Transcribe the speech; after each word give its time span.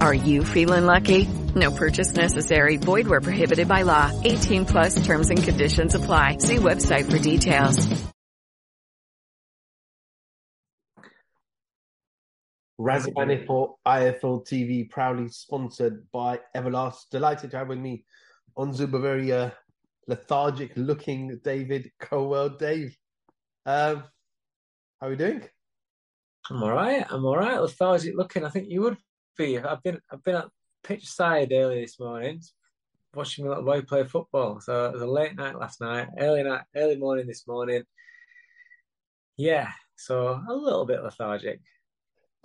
Are 0.00 0.14
you 0.14 0.44
feeling 0.44 0.86
lucky? 0.86 1.28
No 1.54 1.70
purchase 1.70 2.14
necessary. 2.14 2.76
Void 2.76 3.08
where 3.08 3.20
prohibited 3.20 3.68
by 3.68 3.82
law. 3.82 4.12
18 4.24 4.64
plus 4.66 5.04
terms 5.04 5.30
and 5.30 5.42
conditions 5.42 5.94
apply. 5.94 6.38
See 6.38 6.56
website 6.56 7.10
for 7.10 7.18
details. 7.18 7.86
Raza 12.80 13.12
Ban 13.12 13.44
for 13.44 13.74
IFL 13.84 14.46
TV, 14.46 14.88
proudly 14.88 15.28
sponsored 15.30 16.06
by 16.12 16.38
Everlast. 16.54 17.10
Delighted 17.10 17.50
to 17.50 17.58
have 17.58 17.68
with 17.68 17.78
me 17.78 18.04
on 18.56 18.72
Zoom 18.72 18.94
a 18.94 19.00
very 19.00 19.32
uh, 19.32 19.50
lethargic 20.06 20.72
looking 20.76 21.40
David 21.42 21.90
Coldwell. 21.98 22.50
Dave, 22.50 22.96
um, 23.66 24.04
how 25.00 25.08
are 25.08 25.10
we 25.10 25.16
doing? 25.16 25.42
I'm 26.48 26.62
all 26.62 26.70
right. 26.70 27.04
I'm 27.10 27.24
all 27.24 27.36
right. 27.36 27.60
Lethargic 27.60 28.14
looking. 28.16 28.44
I 28.44 28.50
think 28.50 28.68
you 28.70 28.82
would 28.82 28.96
I've 29.40 29.82
been 29.82 30.00
I've 30.10 30.24
been 30.24 30.36
at 30.36 30.48
pitch 30.82 31.06
side 31.06 31.52
early 31.52 31.82
this 31.82 32.00
morning, 32.00 32.42
watching 33.14 33.44
my 33.44 33.50
little 33.50 33.64
boy 33.64 33.82
play 33.82 34.04
football. 34.04 34.60
So 34.60 34.86
it 34.86 34.94
was 34.94 35.02
a 35.02 35.06
late 35.06 35.36
night 35.36 35.56
last 35.56 35.80
night, 35.80 36.08
early 36.18 36.42
night, 36.42 36.62
early 36.74 36.96
morning 36.96 37.28
this 37.28 37.46
morning. 37.46 37.84
Yeah, 39.36 39.70
so 39.96 40.42
a 40.48 40.52
little 40.52 40.84
bit 40.84 41.04
lethargic. 41.04 41.60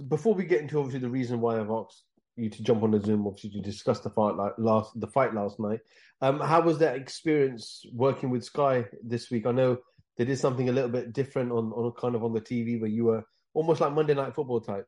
Before 0.08 0.36
we 0.36 0.46
get 0.46 0.62
into 0.62 0.78
obviously 0.78 1.00
the 1.00 1.10
reason 1.10 1.42
why 1.42 1.60
I've 1.60 1.72
asked 1.72 2.04
you 2.36 2.50
to 2.52 2.64
jump 2.64 2.84
on 2.84 2.92
the 2.92 3.00
Zoom, 3.00 3.26
obviously 3.26 3.50
to 3.52 3.62
discuss 3.62 4.00
the 4.02 4.12
fight 4.12 4.36
like 4.36 4.54
last 4.60 4.92
the 5.00 5.08
fight 5.08 5.34
last 5.34 5.60
night. 5.60 5.80
Um, 6.22 6.40
how 6.40 6.62
was 6.62 6.78
that 6.78 6.96
experience 6.96 7.84
working 7.92 8.30
with 8.30 8.44
Sky 8.44 8.86
this 9.04 9.32
week? 9.32 9.48
I 9.48 9.52
know 9.52 9.80
they 10.18 10.26
did 10.26 10.38
something 10.38 10.70
a 10.70 10.72
little 10.72 10.92
bit 10.92 11.12
different 11.12 11.52
on, 11.52 11.72
on 11.72 11.92
kind 12.00 12.14
of 12.14 12.24
on 12.24 12.34
the 12.34 12.42
TV 12.42 12.80
where 12.80 12.90
you 12.90 13.06
were 13.06 13.24
almost 13.56 13.82
like 13.82 13.94
Monday 13.94 14.14
Night 14.14 14.36
Football 14.36 14.62
type. 14.62 14.86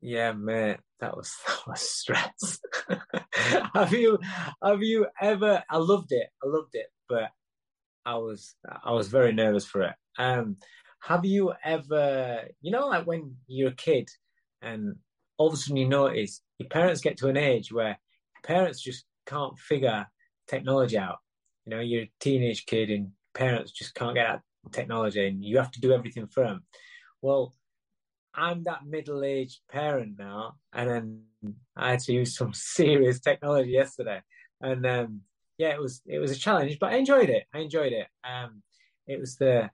Yeah, 0.00 0.32
mate, 0.32 0.78
that 1.00 1.16
was 1.16 1.32
that 1.46 1.66
was 1.66 1.80
stress. 1.80 2.60
have 3.74 3.92
you 3.92 4.18
have 4.62 4.82
you 4.82 5.06
ever? 5.20 5.62
I 5.68 5.76
loved 5.76 6.12
it. 6.12 6.28
I 6.42 6.48
loved 6.48 6.74
it, 6.74 6.86
but 7.08 7.30
I 8.06 8.16
was 8.16 8.54
I 8.84 8.92
was 8.92 9.08
very 9.08 9.32
nervous 9.32 9.66
for 9.66 9.82
it. 9.82 9.94
Um, 10.18 10.56
have 11.02 11.24
you 11.24 11.52
ever, 11.64 12.42
you 12.60 12.70
know, 12.70 12.86
like 12.88 13.06
when 13.06 13.36
you're 13.46 13.70
a 13.70 13.74
kid 13.74 14.08
and 14.62 14.96
all 15.38 15.48
of 15.48 15.54
a 15.54 15.56
sudden 15.56 15.76
you 15.76 15.88
notice 15.88 16.42
your 16.58 16.68
parents 16.68 17.00
get 17.00 17.16
to 17.18 17.28
an 17.28 17.38
age 17.38 17.72
where 17.72 17.98
parents 18.44 18.82
just 18.82 19.04
can't 19.26 19.58
figure 19.58 20.06
technology 20.46 20.98
out. 20.98 21.18
You 21.64 21.70
know, 21.70 21.80
you're 21.80 22.02
a 22.02 22.12
teenage 22.20 22.66
kid 22.66 22.90
and 22.90 23.12
parents 23.34 23.72
just 23.72 23.94
can't 23.94 24.14
get 24.14 24.26
that 24.28 24.42
technology 24.72 25.26
and 25.26 25.42
you 25.42 25.56
have 25.56 25.70
to 25.72 25.80
do 25.80 25.92
everything 25.92 26.26
for 26.26 26.44
them. 26.44 26.64
Well, 27.22 27.54
I'm 28.34 28.62
that 28.64 28.86
middle 28.86 29.24
aged 29.24 29.60
parent 29.70 30.18
now, 30.18 30.54
and 30.72 30.90
then 30.90 31.54
I 31.76 31.90
had 31.90 32.00
to 32.00 32.12
use 32.12 32.36
some 32.36 32.52
serious 32.54 33.20
technology 33.20 33.70
yesterday. 33.70 34.22
And 34.60 34.86
um, 34.86 35.20
yeah, 35.58 35.70
it 35.70 35.80
was 35.80 36.02
it 36.06 36.18
was 36.18 36.30
a 36.30 36.36
challenge, 36.38 36.78
but 36.80 36.92
I 36.92 36.96
enjoyed 36.96 37.30
it. 37.30 37.44
I 37.54 37.58
enjoyed 37.58 37.92
it. 37.92 38.06
Um, 38.24 38.62
it 39.06 39.18
was 39.18 39.36
the 39.36 39.70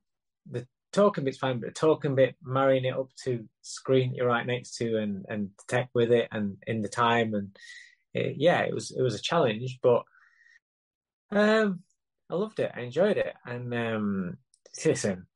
the 0.51 0.67
talking 0.93 1.25
bit's 1.25 1.39
fine, 1.39 1.61
but 1.61 1.69
the 1.69 1.73
talking 1.75 2.15
bit, 2.15 2.37
marrying 2.43 2.85
it 2.85 2.97
up 2.97 3.11
to 3.25 3.47
screen 3.63 4.15
you're 4.15 4.27
right 4.27 4.47
next 4.47 4.77
to, 4.77 4.97
and 4.99 5.27
and 5.29 5.51
tech 5.69 5.91
with 5.95 6.11
it, 6.13 6.29
and 6.33 6.57
in 6.67 6.83
the 6.83 6.89
time, 6.89 7.35
and 7.35 7.57
it, 8.15 8.37
yeah, 8.39 8.61
it 8.61 8.75
was 8.75 8.91
it 8.91 9.03
was 9.03 9.15
a 9.15 9.23
challenge, 9.23 9.79
but 9.83 10.05
um, 11.31 11.81
I 12.31 12.35
loved 12.35 12.61
it. 12.61 12.73
I 12.75 12.81
enjoyed 12.81 13.19
it, 13.19 13.35
and 13.45 13.75
um, 13.75 14.39
listen, 14.85 15.27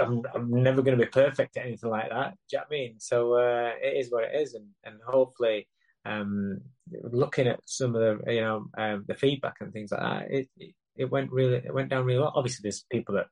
I'm, 0.00 0.22
I'm 0.34 0.62
never 0.62 0.82
going 0.82 0.98
to 0.98 1.04
be 1.04 1.10
perfect 1.10 1.56
at 1.56 1.66
anything 1.66 1.90
like 1.90 2.10
that. 2.10 2.34
Do 2.50 2.56
you 2.56 2.58
know 2.58 2.64
what 2.68 2.76
I 2.76 2.78
mean? 2.78 2.94
So 2.98 3.34
uh, 3.34 3.70
it 3.80 3.96
is 3.98 4.10
what 4.10 4.24
it 4.24 4.40
is, 4.40 4.54
and 4.54 4.66
and 4.84 4.96
hopefully, 5.06 5.68
um, 6.04 6.60
looking 6.90 7.48
at 7.48 7.60
some 7.66 7.94
of 7.94 8.00
the 8.00 8.32
you 8.32 8.40
know 8.40 8.66
um, 8.78 9.04
the 9.06 9.14
feedback 9.14 9.56
and 9.60 9.72
things 9.72 9.92
like 9.92 10.00
that, 10.00 10.30
it, 10.30 10.48
it, 10.56 10.74
it 10.96 11.10
went 11.10 11.30
really 11.30 11.56
it 11.56 11.74
went 11.74 11.90
down 11.90 12.04
really 12.04 12.20
well. 12.20 12.32
Obviously, 12.34 12.60
there's 12.62 12.84
people 12.90 13.14
that 13.16 13.26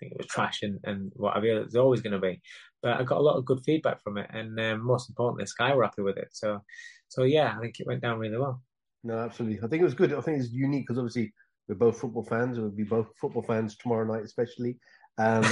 think 0.00 0.12
it 0.12 0.18
was 0.18 0.26
trash 0.26 0.62
and 0.62 0.80
and 0.84 1.12
whatever. 1.16 1.46
There's 1.46 1.76
always 1.76 2.00
going 2.00 2.12
to 2.14 2.18
be, 2.18 2.40
but 2.82 3.00
I 3.00 3.04
got 3.04 3.18
a 3.18 3.22
lot 3.22 3.36
of 3.36 3.44
good 3.44 3.62
feedback 3.64 4.02
from 4.02 4.18
it, 4.18 4.28
and 4.30 4.58
um, 4.60 4.84
most 4.84 5.08
importantly, 5.08 5.46
Sky 5.46 5.74
were 5.74 5.84
happy 5.84 6.02
with 6.02 6.16
it. 6.16 6.28
So 6.32 6.60
so 7.08 7.24
yeah, 7.24 7.54
I 7.56 7.60
think 7.60 7.78
it 7.78 7.86
went 7.86 8.02
down 8.02 8.18
really 8.18 8.38
well. 8.38 8.62
No, 9.04 9.18
absolutely. 9.18 9.58
I 9.58 9.68
think 9.68 9.80
it 9.80 9.84
was 9.84 9.94
good. 9.94 10.12
I 10.12 10.20
think 10.20 10.38
it's 10.38 10.52
unique 10.52 10.86
because 10.86 10.98
obviously 10.98 11.32
we're 11.68 11.74
both 11.74 11.98
football 11.98 12.24
fans. 12.24 12.58
We'll 12.58 12.70
be 12.70 12.84
both 12.84 13.08
football 13.20 13.42
fans 13.42 13.76
tomorrow 13.76 14.04
night, 14.04 14.24
especially. 14.24 14.78
Um, 15.18 15.44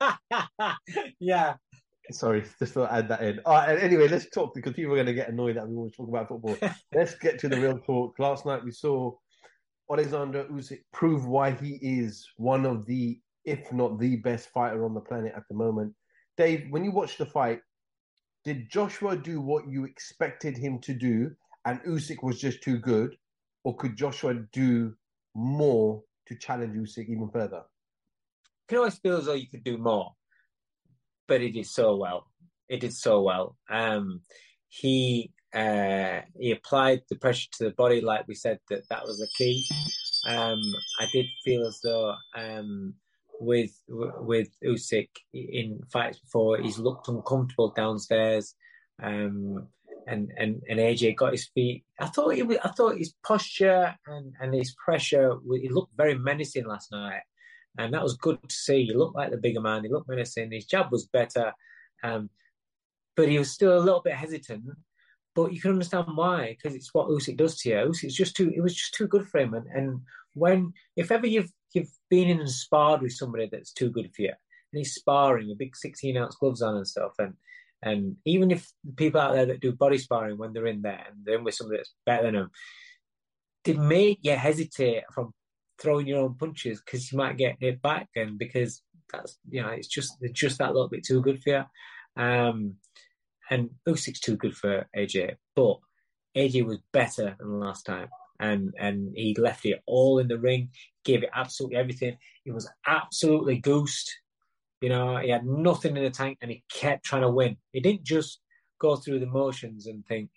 yeah. 1.20 1.54
Sorry, 2.10 2.44
just 2.58 2.74
to 2.74 2.92
add 2.92 3.08
that 3.08 3.22
in. 3.22 3.40
All 3.46 3.54
right, 3.54 3.78
anyway, 3.78 4.08
let's 4.08 4.28
talk 4.28 4.54
because 4.54 4.74
people 4.74 4.92
are 4.92 4.96
going 4.96 5.06
to 5.06 5.14
get 5.14 5.30
annoyed 5.30 5.56
that 5.56 5.66
we 5.66 5.74
always 5.74 5.96
talk 5.96 6.08
about 6.08 6.28
football. 6.28 6.56
let's 6.94 7.14
get 7.14 7.38
to 7.40 7.48
the 7.48 7.58
real 7.58 7.78
talk. 7.78 8.18
Last 8.18 8.44
night 8.44 8.62
we 8.62 8.72
saw 8.72 9.12
Alexander 9.90 10.44
Usyk 10.44 10.80
prove 10.92 11.26
why 11.26 11.52
he 11.52 11.78
is 11.80 12.26
one 12.36 12.66
of 12.66 12.84
the, 12.84 13.18
if 13.46 13.72
not 13.72 13.98
the 13.98 14.16
best 14.16 14.50
fighter 14.50 14.84
on 14.84 14.92
the 14.92 15.00
planet 15.00 15.32
at 15.34 15.44
the 15.48 15.56
moment. 15.56 15.94
Dave, 16.36 16.66
when 16.70 16.84
you 16.84 16.90
watched 16.90 17.18
the 17.18 17.26
fight, 17.26 17.60
did 18.44 18.70
Joshua 18.70 19.16
do 19.16 19.40
what 19.40 19.66
you 19.66 19.84
expected 19.84 20.58
him 20.58 20.78
to 20.80 20.92
do, 20.92 21.30
and 21.64 21.80
Usyk 21.84 22.22
was 22.22 22.38
just 22.38 22.62
too 22.62 22.78
good, 22.78 23.16
or 23.64 23.74
could 23.76 23.96
Joshua 23.96 24.34
do 24.52 24.94
more 25.34 26.02
to 26.26 26.36
challenge 26.36 26.76
Usyk 26.76 27.08
even 27.08 27.30
further? 27.32 27.62
Can 28.68 28.78
always 28.78 28.98
feel 28.98 29.16
as 29.16 29.26
though 29.26 29.34
you 29.34 29.48
could 29.48 29.64
do 29.64 29.78
more, 29.78 30.12
but 31.28 31.40
he 31.40 31.50
did 31.50 31.66
so 31.66 31.96
well. 31.96 32.26
He 32.68 32.78
did 32.78 32.94
so 32.94 33.22
well. 33.22 33.56
Um, 33.68 34.22
he 34.68 35.30
uh, 35.54 36.20
he 36.38 36.50
applied 36.50 37.02
the 37.08 37.16
pressure 37.16 37.48
to 37.52 37.64
the 37.64 37.70
body, 37.70 38.00
like 38.00 38.26
we 38.26 38.34
said 38.34 38.58
that 38.70 38.88
that 38.88 39.04
was 39.04 39.18
the 39.18 39.28
key. 39.38 39.64
Um, 40.26 40.60
I 40.98 41.06
did 41.12 41.26
feel 41.44 41.66
as 41.66 41.78
though 41.82 42.14
um, 42.34 42.94
with 43.40 43.70
with 43.88 44.48
Usyk 44.64 45.10
in 45.32 45.80
fights 45.92 46.18
before, 46.18 46.58
he's 46.58 46.78
looked 46.78 47.08
uncomfortable 47.08 47.72
downstairs. 47.76 48.54
Um, 49.02 49.68
and, 50.06 50.30
and 50.36 50.62
and 50.68 50.78
AJ 50.78 51.16
got 51.16 51.32
his 51.32 51.48
feet. 51.54 51.84
I 51.98 52.06
thought 52.06 52.34
he 52.34 52.42
I 52.42 52.68
thought 52.68 52.98
his 52.98 53.14
posture 53.26 53.94
and, 54.06 54.34
and 54.40 54.54
his 54.54 54.74
pressure. 54.84 55.34
He 55.60 55.68
looked 55.68 55.96
very 55.96 56.18
menacing 56.18 56.66
last 56.66 56.92
night 56.92 57.22
and 57.78 57.92
that 57.92 58.02
was 58.02 58.16
good 58.16 58.38
to 58.48 58.54
see. 58.54 58.84
He 58.84 58.94
looked 58.94 59.16
like 59.16 59.30
the 59.30 59.36
bigger 59.36 59.60
man. 59.60 59.84
He 59.84 59.90
looked 59.90 60.08
menacing. 60.08 60.52
His 60.52 60.66
jab 60.66 60.92
was 60.92 61.06
better, 61.06 61.52
um, 62.02 62.30
but 63.16 63.28
he 63.28 63.38
was 63.38 63.50
still 63.50 63.76
a 63.76 63.80
little 63.80 64.02
bit 64.02 64.14
hesitant. 64.14 64.64
But 65.34 65.52
you 65.52 65.60
can 65.60 65.72
understand 65.72 66.06
why, 66.14 66.56
because 66.56 66.76
it's 66.76 66.94
what 66.94 67.08
Usyk 67.08 67.36
does 67.36 67.58
to 67.58 67.68
you. 67.68 67.74
Usyk's 67.74 68.14
just 68.14 68.36
too. 68.36 68.52
It 68.54 68.60
was 68.60 68.74
just 68.74 68.94
too 68.94 69.08
good 69.08 69.26
for 69.28 69.40
him. 69.40 69.54
And, 69.54 69.66
and 69.66 70.00
when, 70.34 70.72
if 70.96 71.10
ever 71.10 71.26
you've 71.26 71.50
you've 71.72 71.90
been 72.08 72.28
in 72.28 72.38
and 72.38 72.50
sparred 72.50 73.02
with 73.02 73.12
somebody 73.12 73.48
that's 73.50 73.72
too 73.72 73.90
good 73.90 74.14
for 74.14 74.22
you, 74.22 74.28
and 74.28 74.78
he's 74.78 74.94
sparring 74.94 75.48
with 75.48 75.58
big 75.58 75.74
sixteen 75.74 76.16
ounce 76.16 76.36
gloves 76.36 76.62
on 76.62 76.76
and 76.76 76.86
stuff, 76.86 77.14
and 77.18 77.34
and 77.82 78.16
even 78.24 78.52
if 78.52 78.70
people 78.96 79.20
out 79.20 79.34
there 79.34 79.46
that 79.46 79.60
do 79.60 79.72
body 79.72 79.98
sparring 79.98 80.38
when 80.38 80.52
they're 80.52 80.66
in 80.66 80.82
there 80.82 81.04
and 81.08 81.24
they're 81.24 81.38
in 81.38 81.44
with 81.44 81.54
somebody 81.54 81.78
that's 81.78 81.94
better 82.06 82.24
than 82.24 82.34
them, 82.34 82.50
they 83.64 83.74
make 83.74 84.20
you 84.22 84.36
hesitate 84.36 85.02
from 85.12 85.34
throwing 85.80 86.06
your 86.06 86.20
own 86.20 86.34
punches 86.34 86.80
because 86.80 87.10
you 87.10 87.18
might 87.18 87.36
get 87.36 87.56
hit 87.60 87.82
back, 87.82 88.08
and 88.16 88.38
because 88.38 88.82
that's 89.12 89.38
you 89.48 89.62
know 89.62 89.68
it's 89.68 89.88
just 89.88 90.16
just 90.32 90.58
that 90.58 90.72
little 90.72 90.88
bit 90.88 91.04
too 91.04 91.20
good 91.20 91.42
for 91.42 91.50
you. 91.50 92.22
Um, 92.22 92.76
and 93.50 93.70
Usyk's 93.86 94.20
too 94.20 94.36
good 94.36 94.56
for 94.56 94.86
AJ, 94.96 95.36
but 95.54 95.78
AJ 96.36 96.64
was 96.64 96.78
better 96.92 97.36
than 97.38 97.60
last 97.60 97.84
time, 97.84 98.08
and 98.40 98.74
and 98.78 99.12
he 99.14 99.34
left 99.38 99.66
it 99.66 99.82
all 99.86 100.18
in 100.18 100.28
the 100.28 100.38
ring, 100.38 100.70
gave 101.04 101.22
it 101.22 101.30
absolutely 101.34 101.76
everything. 101.76 102.16
He 102.44 102.50
was 102.50 102.68
absolutely 102.86 103.58
goosed. 103.58 104.10
You 104.80 104.88
know, 104.90 105.18
he 105.18 105.30
had 105.30 105.46
nothing 105.46 105.96
in 105.96 106.02
the 106.02 106.10
tank, 106.10 106.38
and 106.40 106.50
he 106.50 106.64
kept 106.72 107.04
trying 107.04 107.22
to 107.22 107.30
win. 107.30 107.56
He 107.72 107.80
didn't 107.80 108.04
just 108.04 108.40
go 108.80 108.96
through 108.96 109.20
the 109.20 109.26
motions 109.26 109.86
and 109.86 110.04
think, 110.06 110.30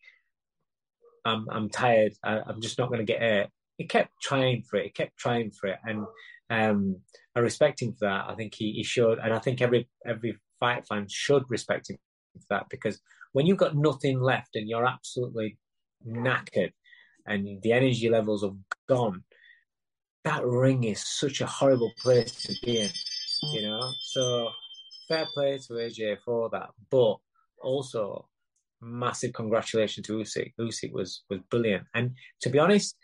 "I'm 1.26 1.48
I'm 1.50 1.70
tired. 1.70 2.14
I, 2.24 2.38
am 2.48 2.62
just 2.62 2.78
not 2.78 2.90
going 2.90 3.06
to 3.06 3.12
get 3.12 3.22
it." 3.22 3.50
He 3.78 3.86
kept 3.86 4.12
trying 4.22 4.64
for 4.64 4.78
it. 4.78 4.86
He 4.86 4.90
kept 4.90 5.18
trying 5.18 5.52
for 5.52 5.68
it, 5.68 5.80
and 5.86 6.06
um, 6.50 6.98
I 7.36 7.40
respect 7.40 7.82
him 7.82 7.94
for 7.94 8.06
that. 8.06 8.26
I 8.30 8.36
think 8.36 8.56
he, 8.56 8.74
he 8.74 8.84
showed, 8.84 9.20
and 9.20 9.34
I 9.34 9.40
think 9.40 9.62
every 9.62 9.88
every 10.06 10.38
fight 10.60 10.88
fan 10.88 11.08
should 11.10 11.44
respect 11.50 11.90
him 11.90 11.98
for 12.34 12.46
that 12.50 12.70
because 12.70 13.00
when 13.34 13.46
you've 13.46 13.58
got 13.58 13.76
nothing 13.76 14.20
left 14.20 14.56
and 14.56 14.68
you're 14.68 14.88
absolutely 14.88 15.58
knackered 16.08 16.72
and 17.26 17.62
the 17.62 17.74
energy 17.74 18.10
levels 18.10 18.44
have 18.44 18.56
gone, 18.88 19.24
that 20.24 20.46
ring 20.46 20.84
is 20.84 21.06
such 21.06 21.42
a 21.42 21.46
horrible 21.46 21.92
place 22.00 22.44
to 22.44 22.56
be 22.64 22.82
in, 22.82 22.90
you 23.54 23.62
know. 23.62 23.92
So 24.02 24.50
fair 25.08 25.28
play 25.34 25.58
to 25.58 25.74
AJ 25.74 26.18
for 26.26 26.50
that, 26.50 26.70
but 26.90 27.18
also 27.62 28.28
massive 28.82 29.34
congratulations 29.34 30.08
to 30.08 30.18
Usyk. 30.18 30.54
Usyk 30.60 30.92
was 30.94 31.24
was 31.30 31.40
brilliant, 31.50 31.86
and 31.94 32.12
to 32.42 32.50
be 32.50 32.60
honest, 32.60 32.96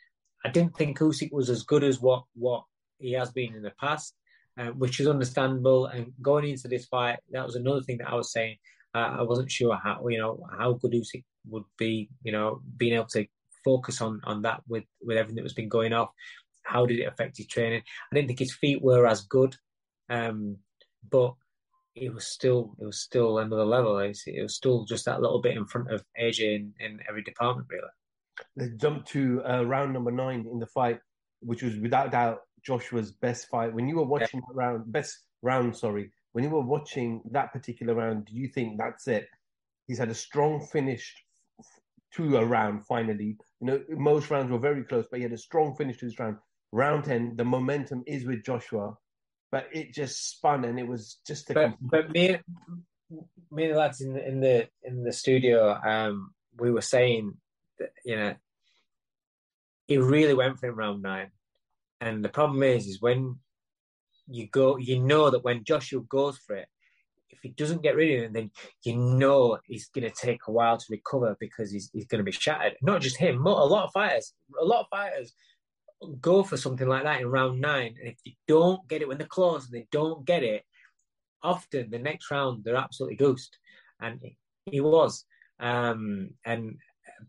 I 0.44 0.50
didn't 0.50 0.76
think 0.76 1.00
Usyk 1.00 1.32
was 1.32 1.50
as 1.50 1.64
good 1.64 1.84
as 1.84 2.02
what 2.02 2.24
what 2.34 2.64
he 3.00 3.14
has 3.14 3.32
been 3.32 3.56
in 3.56 3.64
the 3.64 3.74
past, 3.80 4.16
uh, 4.58 4.68
which 4.68 5.00
is 5.00 5.08
understandable. 5.08 5.86
And 5.88 6.14
going 6.22 6.48
into 6.48 6.68
this 6.68 6.86
fight, 6.86 7.20
that 7.32 7.46
was 7.46 7.56
another 7.56 7.82
thing 7.82 7.98
that 8.00 8.10
I 8.10 8.16
was 8.16 8.32
saying. 8.32 8.58
Uh, 8.96 9.18
I 9.20 9.22
wasn't 9.24 9.52
sure 9.52 9.76
how 9.76 10.08
you 10.08 10.20
know 10.20 10.46
how 10.58 10.74
good 10.74 10.92
Usyk 10.92 11.24
would 11.50 11.64
be, 11.78 12.10
you 12.24 12.32
know, 12.32 12.62
being 12.78 12.94
able 12.94 13.08
to 13.08 13.26
focus 13.64 14.02
on 14.02 14.22
on 14.26 14.42
that 14.44 14.62
with 14.68 14.84
with 15.02 15.18
everything 15.18 15.38
that 15.38 15.44
was 15.44 15.54
been 15.54 15.70
going 15.70 15.94
off. 15.94 16.10
How 16.64 16.86
did 16.86 17.00
it 17.00 17.08
affect 17.08 17.38
his 17.38 17.48
training? 17.48 17.82
I 18.12 18.16
didn't 18.16 18.28
think 18.28 18.40
his 18.40 18.54
feet 18.54 18.82
were 18.82 19.06
as 19.08 19.22
good, 19.22 19.56
um, 20.10 20.58
but 21.10 21.34
it 21.96 22.14
was 22.14 22.26
still 22.26 22.76
it 22.80 22.86
was 22.86 23.00
still 23.00 23.40
another 23.40 23.66
level. 23.66 23.98
It 24.00 24.42
was 24.42 24.56
still 24.56 24.86
just 24.86 25.06
that 25.06 25.22
little 25.22 25.42
bit 25.42 25.58
in 25.58 25.66
front 25.66 25.92
of 25.92 26.04
AJ 26.20 26.40
in, 26.56 26.74
in 26.80 27.00
every 27.08 27.24
department, 27.24 27.68
really. 27.70 27.90
Let's 28.56 28.74
jump 28.76 29.06
to 29.08 29.44
uh, 29.44 29.64
round 29.64 29.94
number 29.94 30.12
nine 30.12 30.48
in 30.52 30.60
the 30.60 30.68
fight, 30.68 31.00
which 31.42 31.64
was 31.64 31.78
without 31.78 32.12
doubt 32.12 32.40
Joshua's 32.64 33.12
best 33.12 33.48
fight. 33.50 33.74
When 33.74 33.88
you 33.88 33.98
were 33.98 34.06
watching 34.06 34.40
yeah. 34.40 34.46
that 34.48 34.56
round, 34.56 34.92
best 34.92 35.18
round, 35.42 35.76
sorry, 35.76 36.12
when 36.34 36.44
you 36.44 36.50
were 36.50 36.62
watching 36.62 37.22
that 37.32 37.54
particular 37.54 37.94
round, 37.94 38.26
do 38.26 38.36
you 38.36 38.48
think 38.48 38.78
that's 38.78 39.08
it? 39.08 39.28
He's 39.88 40.00
had 40.00 40.10
a 40.10 40.16
strong 40.16 40.66
finish 40.72 41.14
to 42.16 42.38
a 42.38 42.46
round 42.46 42.86
finally. 42.86 43.38
You 43.60 43.68
know, 43.68 43.82
most 43.90 44.30
rounds 44.30 44.52
were 44.52 44.60
very 44.60 44.84
close, 44.84 45.06
but 45.10 45.18
he 45.18 45.24
had 45.24 45.34
a 45.34 45.38
strong 45.38 45.76
finish 45.76 45.98
to 45.98 46.06
this 46.06 46.20
round. 46.20 46.38
Round 46.72 47.04
10, 47.04 47.36
the 47.36 47.46
momentum 47.46 48.04
is 48.08 48.26
with 48.26 48.44
Joshua, 48.44 48.96
but 49.52 49.68
it 49.72 49.94
just 49.94 50.32
spun 50.32 50.66
and 50.66 50.80
it 50.80 50.88
was 50.88 51.20
just 51.28 51.50
a 51.52 51.54
but, 51.54 51.74
but 51.80 52.10
me, 52.12 52.38
me 53.52 53.66
and 53.66 53.74
the 53.74 53.78
lads 53.78 54.02
in 54.02 54.14
the, 54.14 54.28
in 54.28 54.40
the 54.40 54.68
in 54.84 55.04
the 55.04 55.14
studio, 55.14 55.80
um, 55.86 56.34
we 56.58 56.72
were 56.72 56.82
saying 56.82 57.34
you 58.06 58.16
know, 58.16 58.36
he 59.88 59.98
really 59.98 60.34
went 60.34 60.60
for 60.60 60.68
him 60.68 60.76
round 60.76 61.02
nine. 61.02 61.32
And 62.02 62.24
the 62.24 62.30
problem 62.30 62.64
is, 62.64 62.88
is 62.88 63.02
when 63.02 63.40
you 64.28 64.48
go, 64.50 64.78
you 64.78 65.00
know 65.00 65.30
that 65.30 65.44
when 65.44 65.64
Joshua 65.64 66.02
goes 66.02 66.38
for 66.38 66.56
it, 66.56 66.68
if 67.30 67.40
he 67.42 67.50
doesn't 67.50 67.82
get 67.82 67.96
rid 67.96 68.18
of 68.18 68.26
him, 68.26 68.34
then 68.34 68.52
you 68.84 68.96
know 68.96 69.58
he's 69.66 69.90
going 69.90 70.10
to 70.10 70.16
take 70.16 70.42
a 70.48 70.52
while 70.52 70.78
to 70.78 70.86
recover 70.90 71.36
because 71.40 71.72
he's, 71.72 71.90
he's 71.94 72.06
going 72.06 72.20
to 72.20 72.24
be 72.24 72.32
shattered. 72.32 72.76
Not 72.82 73.02
just 73.02 73.18
him, 73.18 73.46
a 73.46 73.50
lot 73.50 73.86
of 73.86 73.92
fighters, 73.92 74.34
a 74.60 74.66
lot 74.66 74.82
of 74.82 74.88
fighters 74.90 75.34
go 76.22 76.44
for 76.44 76.58
something 76.58 76.88
like 76.88 77.04
that 77.04 77.22
in 77.22 77.28
round 77.28 77.60
nine. 77.60 77.96
And 78.00 78.10
if 78.10 78.18
they 78.26 78.36
don't 78.48 78.88
get 78.88 79.02
it 79.02 79.08
when 79.08 79.18
they're 79.18 79.28
close 79.28 79.66
and 79.66 79.74
they 79.74 79.88
don't 79.92 80.26
get 80.26 80.44
it, 80.44 80.64
often 81.42 81.90
the 81.90 82.00
next 82.00 82.30
round 82.32 82.64
they're 82.64 82.76
absolutely 82.76 83.18
ghost. 83.18 83.58
And 84.00 84.20
he 84.66 84.82
was. 84.82 85.26
Um, 85.60 86.32
and 86.46 86.78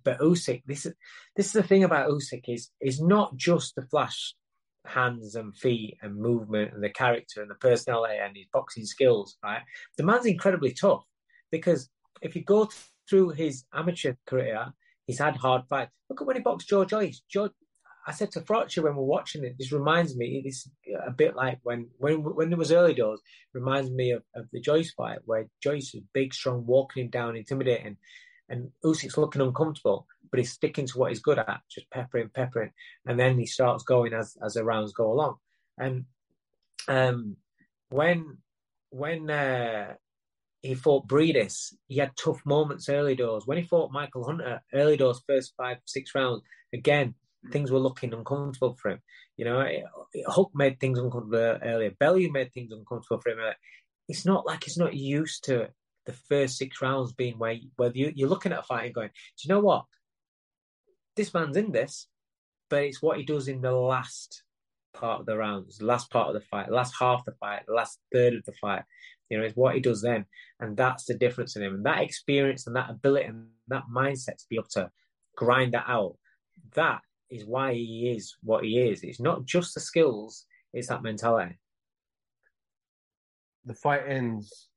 but 0.04 0.18
Usyk, 0.18 0.62
this 0.66 0.86
is 0.86 0.94
this 1.36 1.46
is 1.46 1.52
the 1.52 1.62
thing 1.62 1.84
about 1.84 2.10
Usyk 2.10 2.44
is 2.48 2.70
is 2.80 3.00
not 3.00 3.36
just 3.36 3.74
the 3.74 3.82
flash 3.82 4.34
hands 4.86 5.34
and 5.34 5.56
feet 5.56 5.96
and 6.02 6.16
movement 6.16 6.74
and 6.74 6.84
the 6.84 6.90
character 6.90 7.40
and 7.40 7.50
the 7.50 7.54
personality 7.54 8.18
and 8.22 8.36
his 8.36 8.46
boxing 8.52 8.84
skills, 8.84 9.36
right? 9.42 9.62
The 9.96 10.02
man's 10.02 10.26
incredibly 10.26 10.72
tough 10.72 11.04
because 11.50 11.88
if 12.20 12.36
you 12.36 12.42
go 12.42 12.68
through 13.08 13.30
his 13.30 13.64
amateur 13.72 14.14
career, 14.26 14.72
he's 15.06 15.18
had 15.18 15.36
hard 15.36 15.62
fights. 15.68 15.92
Look 16.08 16.20
at 16.20 16.26
when 16.26 16.36
he 16.36 16.42
boxed 16.42 16.68
Joe 16.68 16.84
Joyce. 16.84 17.22
Joe, 17.28 17.50
I 18.06 18.12
said 18.12 18.30
to 18.32 18.40
Frotcher 18.40 18.82
when 18.82 18.96
we're 18.96 19.02
watching 19.02 19.44
it, 19.44 19.56
this 19.58 19.72
reminds 19.72 20.16
me, 20.16 20.42
it's 20.44 20.68
a 21.06 21.10
bit 21.10 21.34
like 21.34 21.60
when 21.62 21.88
when 21.98 22.22
when 22.22 22.50
there 22.50 22.58
was 22.58 22.72
early 22.72 22.94
doors, 22.94 23.20
reminds 23.54 23.90
me 23.90 24.10
of, 24.10 24.22
of 24.34 24.46
the 24.52 24.60
Joyce 24.60 24.92
fight 24.92 25.20
where 25.24 25.48
Joyce 25.62 25.94
is 25.94 26.02
big, 26.12 26.34
strong, 26.34 26.66
walking 26.66 27.04
him 27.04 27.10
down, 27.10 27.36
intimidating, 27.36 27.96
and 28.48 28.70
Usyk's 28.84 29.16
looking 29.16 29.42
uncomfortable 29.42 30.06
but 30.34 30.40
he's 30.40 30.50
sticking 30.50 30.84
to 30.84 30.98
what 30.98 31.10
he's 31.10 31.20
good 31.20 31.38
at, 31.38 31.60
just 31.70 31.88
peppering, 31.90 32.28
peppering, 32.28 32.72
and 33.06 33.20
then 33.20 33.38
he 33.38 33.46
starts 33.46 33.84
going 33.84 34.12
as 34.12 34.36
as 34.44 34.54
the 34.54 34.64
rounds 34.64 34.92
go 34.92 35.12
along. 35.12 35.36
And 35.78 36.06
um, 36.88 37.36
when 37.90 38.38
when 38.90 39.30
uh, 39.30 39.94
he 40.60 40.74
fought 40.74 41.06
Briedis, 41.06 41.74
he 41.86 41.98
had 41.98 42.16
tough 42.16 42.40
moments 42.44 42.88
early 42.88 43.14
doors. 43.14 43.46
When 43.46 43.58
he 43.58 43.62
fought 43.62 43.92
Michael 43.92 44.24
Hunter, 44.24 44.60
early 44.74 44.96
doors, 44.96 45.22
first 45.24 45.54
five, 45.56 45.76
six 45.84 46.12
rounds, 46.16 46.42
again, 46.72 47.14
things 47.52 47.70
were 47.70 47.78
looking 47.78 48.12
uncomfortable 48.12 48.76
for 48.82 48.90
him. 48.90 48.98
You 49.36 49.44
know, 49.44 49.64
Huck 50.26 50.50
made 50.52 50.80
things 50.80 50.98
uncomfortable 50.98 51.60
earlier. 51.62 51.92
Bellew 52.00 52.28
made 52.32 52.52
things 52.52 52.72
uncomfortable 52.72 53.20
for 53.20 53.30
him. 53.30 53.38
It's 54.08 54.26
not 54.26 54.46
like 54.46 54.64
he's 54.64 54.78
not 54.78 54.94
used 54.94 55.44
to 55.44 55.68
the 56.06 56.12
first 56.12 56.58
six 56.58 56.80
rounds 56.82 57.12
being 57.12 57.38
where, 57.38 57.56
where 57.76 57.90
you, 57.94 58.12
you're 58.14 58.28
looking 58.28 58.52
at 58.52 58.60
a 58.60 58.62
fight 58.62 58.86
and 58.86 58.94
going, 58.94 59.08
do 59.08 59.48
you 59.48 59.54
know 59.54 59.60
what? 59.60 59.84
this 61.16 61.34
man's 61.34 61.56
in 61.56 61.72
this, 61.72 62.08
but 62.68 62.82
it's 62.82 63.02
what 63.02 63.18
he 63.18 63.24
does 63.24 63.48
in 63.48 63.60
the 63.60 63.72
last 63.72 64.42
part 64.92 65.20
of 65.20 65.26
the 65.26 65.36
rounds, 65.36 65.82
last 65.82 66.10
part 66.10 66.28
of 66.28 66.34
the 66.34 66.40
fight, 66.48 66.70
last 66.70 66.94
half 66.98 67.24
the 67.24 67.32
fight, 67.32 67.62
last 67.68 67.98
third 68.12 68.34
of 68.34 68.44
the 68.44 68.52
fight. 68.52 68.82
You 69.30 69.38
know, 69.38 69.44
it's 69.44 69.56
what 69.56 69.74
he 69.74 69.80
does 69.80 70.02
then. 70.02 70.26
And 70.60 70.76
that's 70.76 71.06
the 71.06 71.14
difference 71.14 71.56
in 71.56 71.62
him. 71.62 71.74
And 71.74 71.86
that 71.86 72.02
experience 72.02 72.66
and 72.66 72.76
that 72.76 72.90
ability 72.90 73.26
and 73.26 73.46
that 73.68 73.84
mindset 73.92 74.36
to 74.38 74.44
be 74.48 74.56
able 74.56 74.68
to 74.72 74.90
grind 75.36 75.72
that 75.72 75.86
out, 75.88 76.16
that 76.74 77.00
is 77.30 77.44
why 77.44 77.74
he 77.74 78.12
is 78.14 78.36
what 78.42 78.64
he 78.64 78.78
is. 78.78 79.02
It's 79.02 79.20
not 79.20 79.44
just 79.44 79.74
the 79.74 79.80
skills, 79.80 80.46
it's 80.72 80.88
that 80.88 81.02
mentality. 81.02 81.58
The 83.64 83.74
fight 83.74 84.02
ends. 84.06 84.68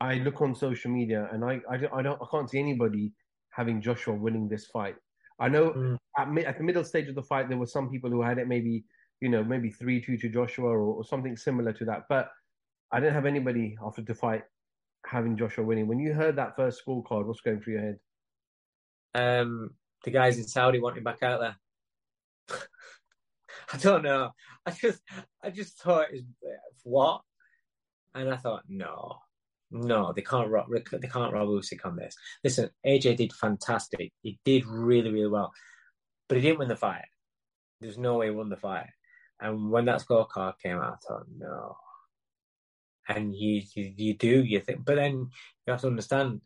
I 0.00 0.14
look 0.14 0.42
on 0.42 0.54
social 0.54 0.90
media 0.90 1.28
and 1.32 1.44
I, 1.44 1.60
I, 1.70 1.76
don't, 1.76 1.92
I 1.92 2.02
don't 2.02 2.20
I 2.20 2.26
can't 2.30 2.50
see 2.50 2.58
anybody 2.58 3.12
having 3.50 3.80
Joshua 3.80 4.14
winning 4.14 4.48
this 4.48 4.66
fight. 4.66 4.96
I 5.38 5.48
know 5.48 5.70
mm. 5.70 5.98
at, 6.18 6.46
at, 6.46 6.58
the 6.58 6.64
middle 6.64 6.84
stage 6.84 7.08
of 7.08 7.14
the 7.14 7.22
fight, 7.22 7.48
there 7.48 7.58
were 7.58 7.66
some 7.66 7.90
people 7.90 8.10
who 8.10 8.22
had 8.22 8.38
it 8.38 8.48
maybe, 8.48 8.84
you 9.20 9.28
know, 9.28 9.42
maybe 9.42 9.70
3 9.70 10.00
2 10.00 10.16
to 10.18 10.28
Joshua 10.28 10.68
or, 10.68 10.80
or, 10.80 11.04
something 11.04 11.36
similar 11.36 11.72
to 11.74 11.84
that. 11.86 12.04
But 12.08 12.30
I 12.92 13.00
didn't 13.00 13.14
have 13.14 13.26
anybody 13.26 13.76
after 13.84 14.02
the 14.02 14.14
fight 14.14 14.42
having 15.06 15.36
Joshua 15.36 15.64
winning. 15.64 15.86
When 15.86 15.98
you 15.98 16.12
heard 16.12 16.36
that 16.36 16.56
first 16.56 16.82
scorecard, 16.86 17.26
what's 17.26 17.40
going 17.40 17.60
through 17.60 17.74
your 17.74 17.82
head? 17.82 17.98
Um, 19.14 19.70
the 20.04 20.10
guys 20.10 20.38
in 20.38 20.46
Saudi 20.46 20.78
want 20.78 20.96
him 20.96 21.04
back 21.04 21.22
out 21.22 21.40
there. 21.40 21.56
I 23.72 23.76
don't 23.78 24.02
know. 24.02 24.30
I 24.64 24.70
just, 24.70 25.00
I 25.42 25.50
just 25.50 25.78
thought, 25.78 26.08
it 26.12 26.24
was, 26.42 26.52
what? 26.84 27.22
And 28.14 28.32
I 28.32 28.36
thought, 28.36 28.62
no, 28.68 29.18
no, 29.70 30.12
they 30.14 30.22
can't 30.22 30.50
rob. 30.50 30.66
They 30.70 31.08
can't 31.08 31.32
rob 31.32 31.48
Usyk 31.48 31.84
on 31.84 31.96
this. 31.96 32.14
Listen, 32.44 32.70
AJ 32.86 33.16
did 33.16 33.32
fantastic. 33.32 34.12
He 34.22 34.38
did 34.44 34.66
really, 34.66 35.10
really 35.10 35.28
well, 35.28 35.52
but 36.28 36.36
he 36.36 36.42
didn't 36.42 36.60
win 36.60 36.68
the 36.68 36.76
fight. 36.76 37.04
There's 37.80 37.98
no 37.98 38.18
way 38.18 38.26
he 38.26 38.32
won 38.32 38.48
the 38.48 38.56
fight. 38.56 38.90
And 39.40 39.70
when 39.70 39.84
that 39.86 40.02
scorecard 40.02 40.54
came 40.62 40.78
out, 40.78 40.98
I 41.04 41.06
thought, 41.06 41.26
no. 41.36 41.76
And 43.08 43.34
you, 43.34 43.62
you, 43.74 43.92
you 43.96 44.14
do 44.14 44.42
you 44.42 44.60
think, 44.60 44.84
but 44.84 44.96
then 44.96 45.30
you 45.66 45.70
have 45.70 45.80
to 45.82 45.86
understand 45.88 46.40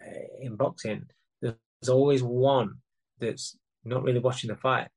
uh, 0.00 0.10
in 0.40 0.56
boxing, 0.56 1.06
there's 1.40 1.88
always 1.88 2.22
one 2.22 2.74
that's 3.18 3.56
not 3.84 4.02
really 4.02 4.20
watching 4.20 4.48
the 4.48 4.56
fight. 4.56 4.88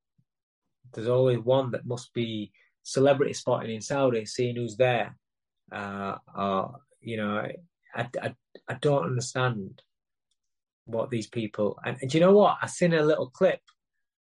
There's 0.93 1.07
always 1.07 1.39
one 1.39 1.71
that 1.71 1.85
must 1.85 2.13
be 2.13 2.51
celebrity 2.83 3.33
spotting 3.33 3.73
in 3.73 3.81
Saudi, 3.81 4.25
seeing 4.25 4.55
who's 4.55 4.75
there. 4.75 5.15
Uh, 5.71 6.17
you 7.01 7.17
know, 7.17 7.45
I, 7.95 8.07
I, 8.21 8.35
I 8.67 8.73
don't 8.75 9.05
understand 9.05 9.81
what 10.85 11.09
these 11.09 11.27
people. 11.27 11.79
And, 11.85 11.97
and 12.01 12.09
do 12.09 12.17
you 12.17 12.23
know 12.23 12.33
what? 12.33 12.57
I 12.61 12.67
seen 12.67 12.93
a 12.93 13.03
little 13.03 13.29
clip 13.29 13.59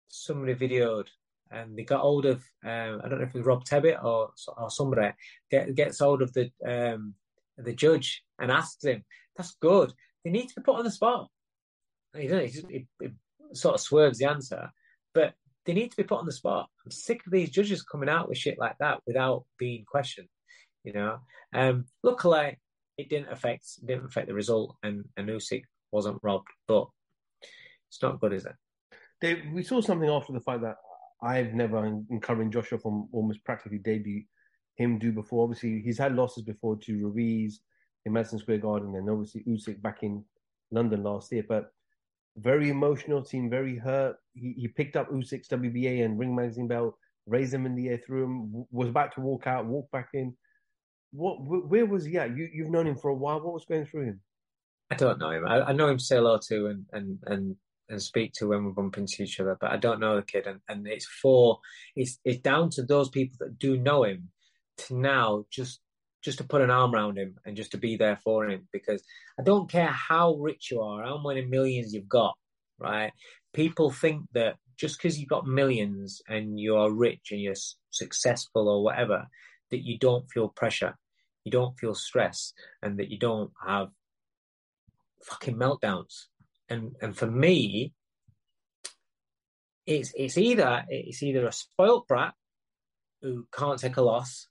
somebody 0.08 0.54
videoed, 0.54 1.06
and 1.50 1.76
they 1.76 1.84
got 1.84 2.00
hold 2.00 2.26
of 2.26 2.42
um, 2.64 3.00
I 3.02 3.08
don't 3.08 3.18
know 3.18 3.26
if 3.26 3.34
it 3.34 3.38
was 3.38 3.46
Rob 3.46 3.64
Tebbit 3.64 4.02
or 4.02 4.30
or 4.56 4.70
somebody 4.70 5.12
get, 5.50 5.74
gets 5.74 6.00
hold 6.00 6.22
of 6.22 6.32
the 6.32 6.50
um, 6.66 7.14
the 7.56 7.74
judge 7.74 8.22
and 8.38 8.50
asks 8.50 8.84
him, 8.84 9.04
"That's 9.36 9.54
good. 9.60 9.92
They 10.24 10.30
need 10.30 10.48
to 10.48 10.54
be 10.56 10.62
put 10.62 10.76
on 10.76 10.84
the 10.84 10.90
spot." 10.90 11.28
He, 12.16 12.28
he, 12.28 12.46
he, 12.46 12.86
he 13.00 13.08
sort 13.52 13.74
of 13.74 13.80
swerves 13.80 14.18
the 14.18 14.28
answer, 14.28 14.70
but 15.14 15.34
they 15.66 15.74
need 15.74 15.90
to 15.90 15.96
be 15.96 16.04
put 16.04 16.18
on 16.18 16.26
the 16.26 16.32
spot. 16.32 16.68
I'm 16.84 16.90
sick 16.90 17.26
of 17.26 17.32
these 17.32 17.50
judges 17.50 17.82
coming 17.82 18.08
out 18.08 18.28
with 18.28 18.38
shit 18.38 18.58
like 18.58 18.76
that 18.80 19.00
without 19.06 19.44
being 19.58 19.84
questioned. 19.86 20.28
You 20.88 20.94
know, 20.94 21.18
um, 21.52 21.84
luckily 22.02 22.56
it 22.96 23.10
didn't 23.10 23.30
affect 23.30 23.84
didn't 23.84 24.06
affect 24.06 24.26
the 24.26 24.32
result, 24.32 24.74
and 24.82 25.04
Usyk 25.18 25.64
wasn't 25.92 26.18
robbed, 26.22 26.48
but 26.66 26.86
it's 27.90 28.00
not 28.02 28.20
good, 28.20 28.32
is 28.32 28.46
it? 28.46 28.54
Dave, 29.20 29.42
we 29.52 29.62
saw 29.62 29.82
something 29.82 30.08
after 30.08 30.32
the 30.32 30.40
fight 30.40 30.62
that 30.62 30.76
I've 31.22 31.52
never 31.52 31.84
encouraged 32.08 32.54
Joshua 32.54 32.78
from 32.78 33.06
almost 33.12 33.44
practically 33.44 33.78
debut 33.78 34.22
him 34.76 34.98
do 34.98 35.12
before. 35.12 35.44
Obviously, 35.44 35.82
he's 35.82 35.98
had 35.98 36.16
losses 36.16 36.42
before 36.42 36.76
to 36.76 37.08
Ruiz 37.08 37.60
in 38.06 38.14
Madison 38.14 38.38
Square 38.38 38.58
Garden, 38.58 38.94
and 38.94 39.10
obviously 39.10 39.44
Usyk 39.46 39.82
back 39.82 40.02
in 40.02 40.24
London 40.70 41.02
last 41.02 41.30
year. 41.32 41.44
But 41.46 41.70
very 42.38 42.70
emotional, 42.70 43.26
seemed 43.26 43.50
very 43.50 43.76
hurt. 43.76 44.16
He, 44.32 44.54
he 44.56 44.68
picked 44.68 44.96
up 44.96 45.10
Usyk's 45.10 45.48
WBA 45.48 46.02
and 46.02 46.18
ring 46.18 46.34
magazine 46.34 46.66
belt, 46.66 46.94
raised 47.26 47.52
him 47.52 47.66
in 47.66 47.74
the 47.74 47.90
air, 47.90 47.98
threw 47.98 48.24
him, 48.24 48.66
was 48.70 48.88
about 48.88 49.14
to 49.16 49.20
walk 49.20 49.46
out, 49.46 49.66
walk 49.66 49.90
back 49.90 50.08
in. 50.14 50.34
What? 51.12 51.38
Where 51.40 51.86
was 51.86 52.04
he 52.04 52.18
at? 52.18 52.36
You, 52.36 52.48
you've 52.52 52.70
known 52.70 52.86
him 52.86 52.96
for 52.96 53.08
a 53.08 53.14
while. 53.14 53.40
What 53.40 53.54
was 53.54 53.64
going 53.64 53.86
through 53.86 54.04
him? 54.04 54.20
I 54.90 54.94
don't 54.94 55.18
know 55.18 55.30
him. 55.30 55.46
I, 55.46 55.60
I 55.62 55.72
know 55.72 55.88
him 55.88 55.98
say 55.98 56.16
hello 56.16 56.38
to 56.48 56.66
and 56.66 56.86
and 56.92 57.18
and 57.26 57.56
and 57.88 58.02
speak 58.02 58.32
to 58.34 58.48
when 58.48 58.64
we 58.64 58.72
bump 58.72 58.98
into 58.98 59.22
each 59.22 59.40
other, 59.40 59.56
but 59.60 59.70
I 59.70 59.76
don't 59.76 60.00
know 60.00 60.16
the 60.16 60.22
kid. 60.22 60.46
And, 60.46 60.60
and 60.68 60.86
it's 60.86 61.06
for 61.06 61.58
it's 61.96 62.18
it's 62.24 62.40
down 62.40 62.70
to 62.70 62.82
those 62.82 63.08
people 63.08 63.36
that 63.40 63.58
do 63.58 63.78
know 63.78 64.04
him 64.04 64.28
to 64.78 64.94
now 64.94 65.44
just 65.50 65.80
just 66.22 66.38
to 66.38 66.44
put 66.44 66.60
an 66.60 66.70
arm 66.70 66.94
around 66.94 67.16
him 67.16 67.36
and 67.44 67.56
just 67.56 67.70
to 67.70 67.78
be 67.78 67.96
there 67.96 68.18
for 68.24 68.48
him 68.48 68.66
because 68.72 69.02
I 69.38 69.42
don't 69.42 69.70
care 69.70 69.86
how 69.86 70.34
rich 70.34 70.70
you 70.70 70.80
are, 70.80 71.04
how 71.04 71.18
many 71.18 71.44
millions 71.44 71.94
you've 71.94 72.08
got, 72.08 72.34
right? 72.78 73.12
People 73.54 73.90
think 73.90 74.22
that 74.34 74.56
just 74.76 74.98
because 74.98 75.18
you've 75.18 75.28
got 75.28 75.46
millions 75.46 76.20
and 76.28 76.58
you're 76.58 76.92
rich 76.92 77.28
and 77.30 77.40
you're 77.40 77.54
successful 77.90 78.68
or 78.68 78.82
whatever, 78.82 79.26
that 79.70 79.84
you 79.84 79.98
don't 79.98 80.30
feel 80.30 80.48
pressure, 80.48 80.96
you 81.44 81.52
don't 81.52 81.78
feel 81.78 81.94
stress, 81.94 82.52
and 82.82 82.98
that 82.98 83.10
you 83.10 83.18
don't 83.18 83.50
have 83.66 83.88
fucking 85.22 85.56
meltdowns. 85.56 86.26
And 86.68 86.94
and 87.00 87.16
for 87.16 87.26
me, 87.26 87.92
it's 89.86 90.12
it's 90.14 90.36
either 90.36 90.84
it's 90.88 91.22
either 91.22 91.46
a 91.46 91.52
spoilt 91.52 92.06
brat 92.06 92.34
who 93.22 93.46
can't 93.52 93.80
take 93.80 93.96
a 93.96 94.02
loss 94.02 94.46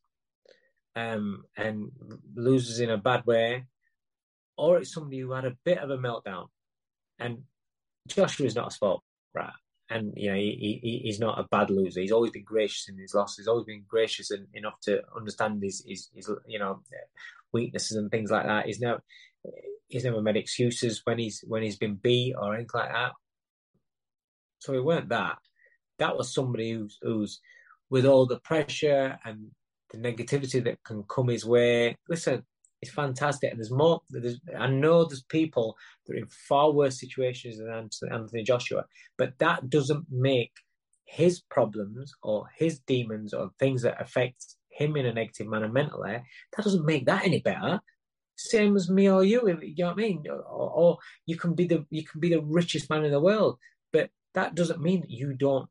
um, 0.95 1.43
and 1.55 1.91
loses 2.35 2.79
in 2.79 2.89
a 2.89 2.97
bad 2.97 3.25
way, 3.25 3.65
or 4.57 4.77
it's 4.77 4.93
somebody 4.93 5.19
who 5.19 5.31
had 5.31 5.45
a 5.45 5.55
bit 5.63 5.77
of 5.77 5.89
a 5.89 5.97
meltdown. 5.97 6.47
And 7.19 7.43
Joshua 8.07 8.45
is 8.45 8.55
not 8.55 8.69
a 8.69 8.71
spoilt 8.71 9.03
brat. 9.33 9.53
And 9.89 10.13
you 10.17 10.29
know 10.29 10.35
he, 10.35 10.79
he, 10.81 11.01
he's 11.05 11.19
not 11.19 11.39
a 11.39 11.47
bad 11.49 11.69
loser. 11.69 12.01
He's 12.01 12.11
always 12.11 12.31
been 12.31 12.43
gracious 12.43 12.89
in 12.89 12.97
his 12.97 13.13
losses. 13.13 13.37
He's 13.37 13.47
always 13.47 13.65
been 13.65 13.83
gracious 13.87 14.31
and, 14.31 14.47
enough 14.53 14.79
to 14.81 15.01
understand 15.15 15.63
his, 15.63 15.83
his, 15.87 16.09
his 16.13 16.29
you 16.45 16.59
know 16.59 16.81
weaknesses 17.53 17.95
and 17.97 18.11
things 18.11 18.29
like 18.29 18.45
that. 18.45 18.65
He's 18.65 18.81
never 18.81 19.01
he's 19.87 20.03
never 20.03 20.21
made 20.21 20.37
excuses 20.37 21.01
when 21.05 21.19
he's 21.19 21.43
when 21.47 21.63
he's 21.63 21.77
been 21.77 21.95
beat 21.95 22.35
or 22.37 22.53
anything 22.53 22.69
like 22.73 22.91
that. 22.91 23.11
So 24.59 24.73
he 24.73 24.79
weren't 24.79 25.09
that. 25.09 25.37
That 25.99 26.17
was 26.17 26.33
somebody 26.33 26.71
who's 26.71 26.97
who's 27.01 27.39
with 27.89 28.05
all 28.05 28.25
the 28.25 28.39
pressure 28.39 29.17
and 29.23 29.51
the 29.91 29.97
negativity 29.97 30.63
that 30.63 30.83
can 30.83 31.03
come 31.03 31.29
his 31.29 31.45
way. 31.45 31.95
Listen, 32.09 32.43
it's 32.81 32.91
fantastic, 32.91 33.51
and 33.51 33.59
there's 33.59 33.71
more. 33.71 34.01
There's, 34.09 34.39
I 34.57 34.67
know 34.67 35.05
there's 35.05 35.23
people 35.23 35.75
that 36.05 36.15
are 36.15 36.19
in 36.19 36.27
far 36.27 36.71
worse 36.71 36.99
situations 36.99 37.57
than 37.57 38.11
Anthony 38.11 38.43
Joshua, 38.43 38.85
but 39.17 39.33
that 39.39 39.69
doesn't 39.69 40.05
make 40.11 40.51
his 41.05 41.41
problems 41.41 42.13
or 42.21 42.45
his 42.55 42.79
demons 42.79 43.33
or 43.33 43.49
things 43.59 43.81
that 43.81 43.99
affect 44.01 44.45
him 44.69 44.95
in 44.95 45.05
a 45.05 45.13
negative 45.13 45.47
manner 45.47 45.69
mentally. 45.69 46.21
That 46.55 46.63
doesn't 46.63 46.85
make 46.85 47.05
that 47.05 47.25
any 47.25 47.39
better 47.39 47.81
same 48.37 48.75
as 48.75 48.89
me 48.89 49.09
or 49.09 49.23
you. 49.23 49.47
You 49.61 49.73
know 49.83 49.87
what 49.87 49.93
I 49.93 49.95
mean? 49.95 50.23
Or, 50.29 50.41
or, 50.41 50.97
you 51.25 51.35
can 51.35 51.53
be 51.53 51.67
the 51.67 51.85
you 51.89 52.05
can 52.05 52.19
be 52.19 52.29
the 52.29 52.41
richest 52.41 52.89
man 52.89 53.03
in 53.03 53.11
the 53.11 53.19
world, 53.19 53.57
but 53.91 54.09
that 54.35 54.55
doesn't 54.55 54.81
mean 54.81 55.01
that 55.01 55.09
you 55.09 55.33
don't 55.33 55.67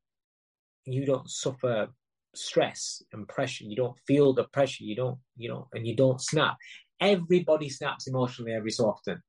you 0.84 1.06
don't 1.06 1.30
suffer 1.30 1.88
stress 2.34 3.02
and 3.12 3.28
pressure. 3.28 3.64
You 3.64 3.76
don't 3.76 3.98
feel 4.06 4.34
the 4.34 4.44
pressure. 4.44 4.84
You 4.84 4.96
don't 4.96 5.18
you 5.36 5.48
know, 5.48 5.68
and 5.72 5.86
you 5.86 5.96
don't 5.96 6.20
snap. 6.20 6.56
Everybody 7.00 7.68
snaps 7.68 8.06
emotionally 8.06 8.52
every 8.52 8.70
so 8.70 8.86
often. 8.86 9.22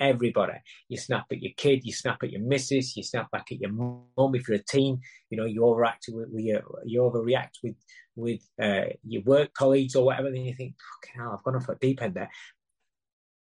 Everybody. 0.00 0.54
You 0.88 0.96
snap 0.96 1.26
at 1.30 1.40
your 1.40 1.52
kid, 1.56 1.84
you 1.84 1.92
snap 1.92 2.22
at 2.22 2.32
your 2.32 2.40
missus, 2.40 2.96
you 2.96 3.02
snap 3.02 3.30
back 3.30 3.46
at 3.52 3.60
your 3.60 3.70
mum 3.70 4.34
if 4.34 4.48
you're 4.48 4.58
a 4.58 4.64
teen. 4.64 5.00
You 5.30 5.38
know, 5.38 5.44
you 5.44 5.64
overact 5.64 6.06
with, 6.08 6.28
your, 6.34 6.62
you 6.84 7.00
overreact 7.00 7.62
with 7.62 7.76
with 8.16 8.40
uh, 8.62 8.92
your 9.04 9.22
work 9.22 9.52
colleagues 9.54 9.96
or 9.96 10.04
whatever. 10.04 10.30
Then 10.30 10.44
you 10.44 10.54
think, 10.54 10.74
hell, 11.14 11.34
I've 11.36 11.44
gone 11.44 11.56
off 11.56 11.68
a 11.68 11.74
deep 11.76 12.00
end 12.02 12.14
there 12.14 12.30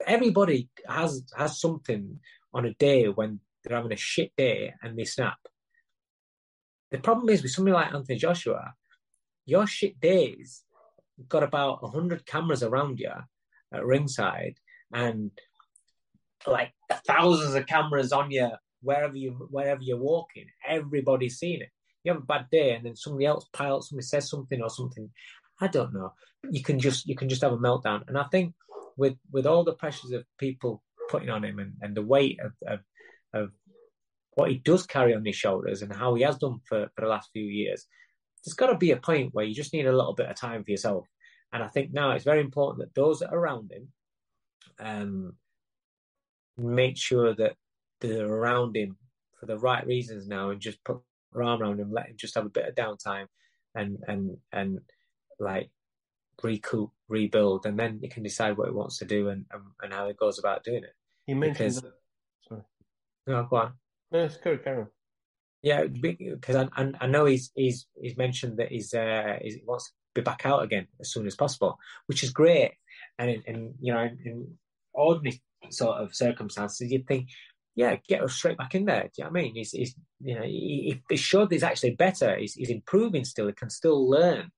everybody 0.07 0.69
has 0.87 1.23
has 1.37 1.61
something 1.61 2.21
on 2.55 2.65
a 2.65 2.75
day 2.75 3.09
when 3.09 3.41
they're 3.63 3.77
having 3.77 3.93
a 3.93 3.97
shit 3.97 4.33
day 4.37 4.75
and 4.83 4.99
they 4.99 5.05
snap. 5.05 5.39
The 6.91 6.99
problem 6.99 7.29
is 7.29 7.43
with 7.43 7.53
somebody 7.53 7.75
like 7.75 7.93
Anthony 7.93 8.19
Joshua, 8.19 8.75
your 9.45 9.67
shit 9.67 10.01
days 10.01 10.63
got 11.29 11.43
about 11.43 11.81
hundred 11.93 12.25
cameras 12.25 12.63
around 12.63 13.01
you 13.01 13.13
at 13.73 13.85
ringside 13.85 14.55
and 14.93 15.31
like 16.47 16.73
thousands 17.07 17.55
of 17.55 17.67
cameras 17.67 18.13
on 18.13 18.31
you 18.31 18.51
wherever 18.81 19.17
you 19.17 19.49
wherever 19.51 19.83
you're 19.83 19.99
walking. 19.99 20.47
Everybody's 20.67 21.39
seeing 21.39 21.61
it. 21.61 21.71
You 22.05 22.13
have 22.13 22.23
a 22.23 22.27
bad 22.27 22.47
day 22.51 22.75
and 22.75 22.87
then 22.87 22.97
somebody 22.97 23.27
else 23.27 23.47
piles, 23.53 23.89
somebody 23.89 24.07
says 24.07 24.31
something 24.31 24.63
or 24.63 24.71
something. 24.71 25.11
I 25.61 25.67
don't 25.67 25.93
know. 25.93 26.13
You 26.51 26.63
can 26.63 26.79
just 26.79 27.07
you 27.07 27.17
can 27.17 27.29
just 27.29 27.43
have 27.43 27.53
a 27.53 27.59
meltdown. 27.59 28.03
And 28.09 28.17
I 28.17 28.25
think 28.25 28.55
with 28.97 29.17
with 29.33 29.47
all 29.47 29.65
the 29.65 29.75
pressures 29.75 30.13
of 30.13 30.25
people 30.39 30.83
putting 31.09 31.31
on 31.31 31.45
him 31.45 31.59
and, 31.59 31.73
and 31.81 31.97
the 31.97 32.03
weight 32.03 32.39
of, 32.41 32.53
of, 32.67 32.81
of 33.33 33.51
what 34.35 34.51
he 34.51 34.59
does 34.59 34.87
carry 34.87 35.15
on 35.15 35.25
his 35.25 35.37
shoulders 35.37 35.83
and 35.83 35.93
how 35.93 36.15
he 36.15 36.23
has 36.23 36.39
done 36.39 36.61
for, 36.69 36.89
for 36.95 37.01
the 37.01 37.09
last 37.09 37.31
few 37.33 37.45
years, 37.45 37.87
there's 38.45 38.55
got 38.55 38.67
to 38.69 38.77
be 38.77 38.93
a 38.93 38.97
point 38.97 39.35
where 39.35 39.45
you 39.45 39.55
just 39.55 39.73
need 39.73 39.87
a 39.87 39.97
little 39.97 40.15
bit 40.15 40.29
of 40.29 40.37
time 40.37 40.63
for 40.63 40.71
yourself. 40.71 41.07
And 41.53 41.63
I 41.63 41.69
think 41.69 41.93
now 41.93 42.11
it's 42.11 42.25
very 42.25 42.41
important 42.41 42.81
that 42.81 42.95
those 42.95 43.21
that 43.21 43.33
are 43.33 43.39
around 43.39 43.73
him 43.73 43.89
um, 44.79 45.35
make 46.57 46.97
sure 46.97 47.35
that 47.35 47.55
they're 48.01 48.27
around 48.27 48.77
him 48.77 48.97
for 49.39 49.47
the 49.47 49.59
right 49.59 49.87
reasons 49.87 50.27
now 50.27 50.51
and 50.51 50.61
just 50.61 50.83
put 50.85 50.99
their 51.33 51.43
arm 51.43 51.63
around 51.63 51.81
him, 51.81 51.93
let 51.93 52.09
him 52.09 52.17
just 52.17 52.35
have 52.35 52.47
a 52.47 52.51
bit 52.51 52.67
of 52.67 52.75
downtime 52.75 53.27
and 53.75 53.99
and 54.07 54.37
and 54.53 54.81
like 55.39 55.71
recoup, 56.43 56.91
rebuild, 57.09 57.67
and 57.67 57.79
then 57.79 57.99
he 58.03 58.09
can 58.09 58.23
decide 58.23 58.57
what 58.57 58.69
he 58.69 58.75
wants 58.75 58.99
to 58.99 59.05
do 59.05 59.29
and 59.29 59.47
and, 59.53 59.63
and 59.83 59.93
how 59.93 60.07
he 60.07 60.15
goes 60.15 60.39
about 60.39 60.65
doing 60.65 60.85
it. 60.85 60.95
He 61.27 61.35
mentioned. 61.35 61.75
Because, 61.75 61.83
that... 61.83 61.93
Sorry. 62.49 62.63
No, 63.27 63.47
go 63.49 63.57
on. 63.57 63.73
No, 64.11 64.25
it's 64.25 64.37
good, 64.37 64.65
Karen. 64.65 64.89
Yeah, 65.63 65.85
because 65.85 66.57
I, 66.57 66.69
I, 66.77 66.93
I 67.01 67.07
know 67.07 67.25
he's 67.25 67.51
he's 67.55 67.87
he's 68.01 68.17
mentioned 68.17 68.59
that 68.59 68.71
he's 68.71 68.95
uh 68.95 69.39
he's, 69.43 69.55
he 69.55 69.63
wants 69.67 69.87
to 69.87 69.93
be 70.21 70.25
back 70.25 70.43
out 70.45 70.63
again 70.63 70.87
as 71.01 71.13
soon 71.13 71.27
as 71.27 71.37
possible, 71.37 71.79
which 72.07 72.23
is 72.23 72.31
great. 72.31 72.73
And 73.19 73.31
in, 73.31 73.43
in 73.47 73.75
you 73.81 73.93
know 73.93 74.01
in, 74.01 74.19
in 74.25 74.59
ordinary 74.93 75.43
sort 75.71 75.99
of 75.99 76.15
circumstances, 76.15 76.91
you'd 76.91 77.07
think, 77.07 77.29
yeah, 77.75 77.97
get 78.09 78.23
us 78.23 78.35
straight 78.35 78.59
back 78.59 78.75
in 78.75 78.85
there. 78.85 79.05
Do 79.05 79.11
you 79.19 79.25
know 79.25 79.31
what 79.31 79.39
I 79.39 79.43
mean? 79.43 79.55
He's, 79.55 79.73
he's 79.73 79.95
you 80.21 80.35
know, 80.35 80.43
he, 80.43 81.01
he 81.09 81.17
showed 81.17 81.51
he's 81.51 81.63
actually 81.63 81.95
better. 81.95 82.37
He's, 82.37 82.55
he's 82.55 82.71
improving 82.71 83.25
still. 83.25 83.47
He 83.47 83.53
can 83.53 83.71
still 83.71 84.09
learn. 84.09 84.51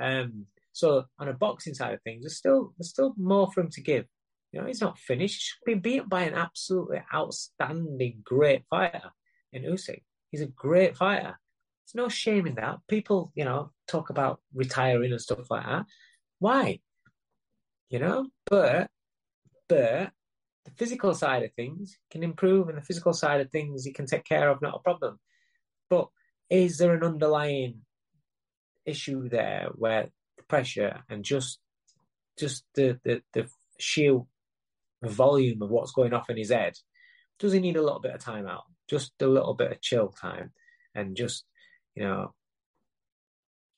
Um, 0.00 0.46
so 0.72 1.04
on 1.18 1.28
a 1.28 1.32
boxing 1.32 1.74
side 1.74 1.94
of 1.94 2.02
things, 2.02 2.22
there's 2.22 2.36
still 2.36 2.74
there's 2.76 2.90
still 2.90 3.14
more 3.16 3.50
for 3.50 3.62
him 3.62 3.70
to 3.70 3.80
give. 3.80 4.04
You 4.52 4.60
know, 4.60 4.66
he's 4.66 4.80
not 4.80 4.98
finished. 4.98 5.54
He's 5.64 5.74
been 5.74 5.80
beaten 5.80 6.08
by 6.08 6.22
an 6.22 6.34
absolutely 6.34 7.00
outstanding, 7.14 8.20
great 8.24 8.64
fighter 8.68 9.10
in 9.52 9.62
Usyk. 9.62 10.02
He's 10.30 10.42
a 10.42 10.46
great 10.46 10.96
fighter. 10.96 11.38
There's 11.86 12.02
no 12.04 12.08
shame 12.08 12.46
in 12.46 12.56
that. 12.56 12.78
People, 12.88 13.32
you 13.34 13.44
know, 13.44 13.70
talk 13.86 14.10
about 14.10 14.40
retiring 14.52 15.12
and 15.12 15.20
stuff 15.20 15.50
like 15.50 15.64
that. 15.64 15.86
Why? 16.40 16.80
You 17.88 18.00
know, 18.00 18.26
but 18.46 18.90
but 19.68 20.10
the 20.64 20.70
physical 20.76 21.14
side 21.14 21.44
of 21.44 21.52
things 21.54 21.96
can 22.10 22.24
improve, 22.24 22.68
and 22.68 22.76
the 22.76 22.82
physical 22.82 23.12
side 23.12 23.40
of 23.40 23.50
things 23.50 23.86
you 23.86 23.92
can 23.92 24.06
take 24.06 24.24
care 24.24 24.50
of, 24.50 24.60
not 24.60 24.74
a 24.74 24.80
problem. 24.80 25.20
But 25.88 26.08
is 26.50 26.78
there 26.78 26.94
an 26.94 27.04
underlying 27.04 27.82
issue 28.84 29.28
there 29.28 29.68
where 29.74 30.08
the 30.36 30.42
pressure 30.44 31.02
and 31.08 31.24
just 31.24 31.58
just 32.38 32.64
the 32.74 32.98
the, 33.04 33.22
the 33.32 33.48
sheer 33.78 34.20
volume 35.02 35.62
of 35.62 35.70
what's 35.70 35.92
going 35.92 36.12
off 36.12 36.30
in 36.30 36.36
his 36.36 36.50
head 36.50 36.74
does 37.38 37.52
he 37.52 37.60
need 37.60 37.76
a 37.76 37.82
little 37.82 38.00
bit 38.00 38.14
of 38.14 38.20
time 38.20 38.46
out 38.46 38.64
just 38.88 39.12
a 39.20 39.26
little 39.26 39.54
bit 39.54 39.72
of 39.72 39.80
chill 39.82 40.08
time 40.08 40.50
and 40.94 41.16
just 41.16 41.44
you 41.96 42.04
know 42.04 42.32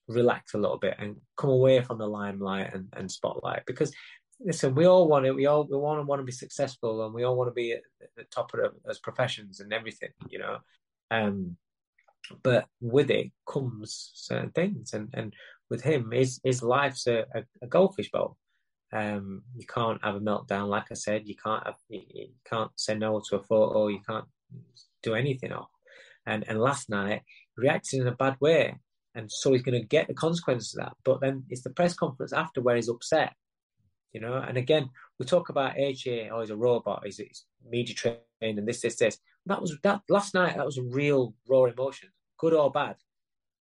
relax 0.08 0.54
a 0.54 0.58
little 0.58 0.78
bit 0.78 0.96
and 0.98 1.16
come 1.36 1.50
away 1.50 1.80
from 1.82 1.98
the 1.98 2.06
limelight 2.06 2.74
and, 2.74 2.88
and 2.96 3.10
spotlight. 3.10 3.62
Because 3.66 3.92
listen 4.40 4.74
we 4.74 4.86
all 4.86 5.08
want 5.08 5.26
it 5.26 5.34
we 5.34 5.46
all 5.46 5.66
we 5.68 5.76
want 5.76 5.98
to 5.98 6.04
want 6.04 6.20
to 6.20 6.24
be 6.24 6.32
successful 6.32 7.04
and 7.04 7.12
we 7.12 7.24
all 7.24 7.36
want 7.36 7.48
to 7.48 7.54
be 7.54 7.72
at 7.72 7.82
the 8.16 8.22
top 8.24 8.54
of 8.54 8.72
as 8.88 9.00
professions 9.00 9.60
and 9.60 9.72
everything 9.72 10.10
you 10.28 10.38
know? 10.38 10.58
Um 11.10 11.56
but 12.42 12.66
with 12.80 13.10
it 13.10 13.30
comes 13.46 14.10
certain 14.14 14.50
things 14.50 14.92
and 14.92 15.08
and 15.14 15.34
with 15.70 15.82
him 15.82 16.10
his 16.10 16.40
his 16.42 16.62
life's 16.62 17.06
a, 17.06 17.24
a, 17.34 17.42
a 17.62 17.66
goldfish 17.66 18.10
bowl. 18.10 18.36
Um 18.92 19.42
you 19.56 19.66
can't 19.66 20.02
have 20.02 20.14
a 20.16 20.20
meltdown. 20.20 20.68
Like 20.68 20.86
i 20.90 20.94
said 20.94 21.26
you 21.26 21.36
can't 21.36 21.66
have 21.66 21.76
you, 21.88 22.02
you 22.08 22.28
can't 22.48 22.70
say 22.76 22.94
no 22.96 23.20
to 23.28 23.36
a 23.36 23.42
photo. 23.42 23.88
You 23.88 24.00
can't 24.08 24.26
do 25.02 25.14
anything 25.14 25.52
off. 25.52 25.70
And 26.26 26.44
and 26.48 26.60
last 26.60 26.88
night 26.88 27.22
reacted 27.58 28.00
in 28.00 28.08
a 28.08 28.12
bad 28.12 28.36
way. 28.40 28.78
And 29.14 29.30
so 29.30 29.52
he's 29.52 29.62
going 29.62 29.80
to 29.80 29.86
get 29.86 30.06
the 30.06 30.14
consequences 30.14 30.74
of 30.74 30.84
that. 30.84 30.96
But 31.04 31.20
then 31.20 31.44
it's 31.50 31.62
the 31.62 31.70
press 31.70 31.94
conference 31.94 32.32
after 32.32 32.60
where 32.60 32.76
he's 32.76 32.88
upset 32.88 33.34
you 34.12 34.20
know? 34.20 34.34
And 34.34 34.56
again 34.56 34.90
we 35.18 35.26
talk 35.26 35.48
about 35.48 35.76
AJ 35.76 36.30
oh 36.30 36.40
he's 36.40 36.50
a 36.50 36.56
robot 36.56 37.02
he's, 37.04 37.18
he's 37.18 37.44
media 37.68 37.94
trained 37.94 38.18
and 38.40 38.66
this 38.66 38.80
this 38.80 38.96
this. 38.96 39.18
That 39.46 39.60
was 39.60 39.76
that 39.82 40.02
last 40.08 40.34
night 40.34 40.56
that 40.56 40.66
was 40.66 40.80
real 40.80 41.34
raw 41.48 41.64
emotion 41.64 42.10
good 42.38 42.54
or 42.54 42.70
bad. 42.70 42.96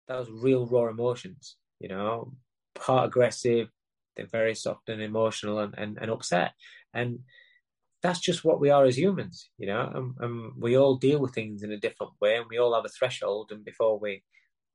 That 0.08 0.18
was 0.18 0.30
real 0.30 0.66
raw 0.66 0.88
emotions 0.88 1.56
you 1.80 1.88
know? 1.88 2.32
Part 2.74 3.06
aggressive 3.06 3.68
they're 4.16 4.26
very 4.26 4.54
soft 4.54 4.90
and 4.90 5.00
emotional 5.00 5.58
and, 5.58 5.74
and, 5.78 5.98
and 5.98 6.10
upset. 6.10 6.52
And 6.92 7.20
that's 8.02 8.20
just 8.20 8.44
what 8.44 8.60
we 8.60 8.70
are 8.70 8.84
as 8.84 8.98
humans 8.98 9.50
you 9.58 9.66
know 9.66 9.90
and, 9.94 10.14
and 10.20 10.52
we 10.58 10.76
all 10.76 10.96
deal 10.96 11.20
with 11.20 11.34
things 11.34 11.62
in 11.62 11.72
a 11.72 11.78
different 11.78 12.12
way 12.20 12.36
and 12.36 12.46
we 12.50 12.58
all 12.58 12.74
have 12.74 12.84
a 12.84 12.88
threshold 12.88 13.50
and 13.52 13.64
before 13.64 13.98
we 13.98 14.22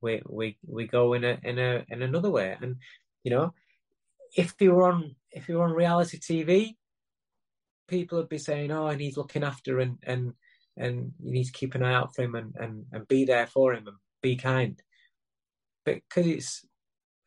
we 0.01 0.21
we 0.27 0.57
we 0.65 0.87
go 0.87 1.13
in 1.13 1.23
a 1.23 1.37
in 1.43 1.59
a 1.59 1.85
in 1.89 2.01
another 2.01 2.29
way. 2.29 2.55
And 2.61 2.77
you 3.23 3.31
know 3.31 3.53
if 4.35 4.53
you 4.59 4.73
were 4.73 4.91
on 4.91 5.15
if 5.31 5.47
you 5.47 5.57
were 5.57 5.63
on 5.63 5.71
reality 5.71 6.19
tv 6.19 6.75
people 7.87 8.17
would 8.17 8.29
be 8.29 8.37
saying 8.37 8.71
oh 8.71 8.87
and 8.87 8.99
he's 8.99 9.17
looking 9.17 9.43
after 9.43 9.79
and 9.79 9.97
and 10.03 10.33
and 10.75 11.13
you 11.23 11.31
need 11.31 11.45
to 11.45 11.51
keep 11.51 11.75
an 11.75 11.83
eye 11.83 11.93
out 11.93 12.13
for 12.15 12.23
him 12.23 12.35
and 12.35 12.53
and, 12.59 12.85
and 12.91 13.07
be 13.07 13.25
there 13.25 13.47
for 13.47 13.73
him 13.73 13.87
and 13.87 13.97
be 14.21 14.35
kind. 14.35 14.81
But 15.85 15.95
because 15.95 16.27
it's 16.27 16.65